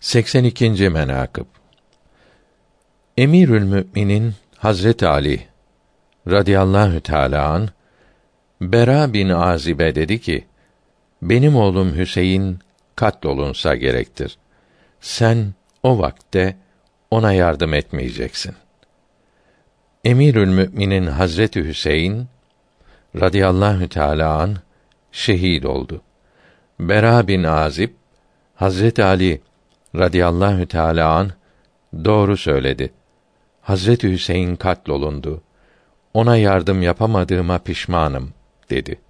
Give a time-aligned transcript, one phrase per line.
[0.00, 0.90] 82.
[0.90, 1.46] menakıb
[3.16, 5.46] Emirül Müminin Hazret Ali
[6.26, 7.68] radıyallahu teala an
[8.60, 10.44] Bera bin Azibe dedi ki:
[11.22, 12.58] Benim oğlum Hüseyin
[12.96, 14.38] katlolunsa gerektir.
[15.00, 16.56] Sen o vakte
[17.10, 18.54] ona yardım etmeyeceksin.
[20.04, 22.26] Emirül Müminin Hazreti Hüseyin
[23.20, 24.56] radıyallahu teala an
[25.12, 26.02] şehit oldu.
[26.80, 27.90] Bera bin Azib
[28.54, 29.47] Hazret Ali
[29.96, 31.30] radıyallahu teala an
[32.04, 32.92] doğru söyledi.
[33.62, 35.42] Hazreti Hüseyin katlolundu.
[36.14, 38.32] Ona yardım yapamadığıma pişmanım
[38.70, 39.00] dedi.